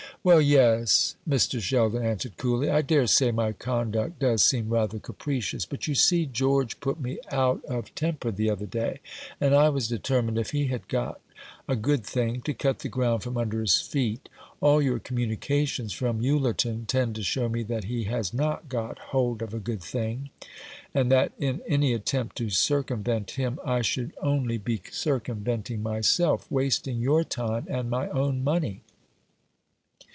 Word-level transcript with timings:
"Well, 0.23 0.39
yes," 0.39 1.15
Mr. 1.27 1.59
Sheldon 1.59 2.03
answered 2.05 2.37
coolly. 2.37 2.69
"I 2.69 2.83
dare 2.83 3.07
say 3.07 3.31
my 3.31 3.53
conduct 3.53 4.19
does 4.19 4.43
seem 4.45 4.69
rather 4.69 4.99
capricious; 4.99 5.65
but 5.65 5.87
you 5.87 5.95
see 5.95 6.27
George 6.27 6.79
put 6.79 7.01
me 7.01 7.17
out 7.31 7.65
of 7.65 7.95
temper 7.95 8.29
the 8.29 8.47
other 8.47 8.67
day, 8.67 8.99
and 9.39 9.55
I 9.55 9.69
was 9.69 9.87
determined, 9.87 10.37
if 10.37 10.51
he 10.51 10.67
had 10.67 10.87
got 10.87 11.19
a 11.67 11.75
good 11.75 12.05
thing, 12.05 12.41
to 12.43 12.53
cut 12.53 12.79
the 12.79 12.87
ground 12.87 13.23
from 13.23 13.35
under 13.35 13.61
his 13.61 13.81
feet. 13.81 14.29
All 14.59 14.79
your 14.79 14.99
communications 14.99 15.91
from 15.91 16.23
Ullerton 16.23 16.85
tend 16.85 17.15
to 17.15 17.23
show 17.23 17.49
me 17.49 17.63
that 17.63 17.85
he 17.85 18.03
has 18.03 18.31
not 18.31 18.69
got 18.69 18.99
hold 18.99 19.41
of 19.41 19.55
a 19.55 19.59
good 19.59 19.81
thing, 19.81 20.29
and 20.93 21.11
that 21.11 21.31
in 21.39 21.63
any 21.67 21.95
attempt 21.95 22.35
to 22.35 22.51
circumvent 22.51 23.31
him 23.31 23.57
I 23.65 23.81
should 23.81 24.13
only 24.21 24.59
be 24.59 24.81
circumventing 24.91 25.81
myself, 25.81 26.45
wasting 26.51 26.99
your 26.99 27.23
time, 27.23 27.65
and 27.67 27.89
my 27.89 28.07
own 28.09 28.43
money. 28.43 28.81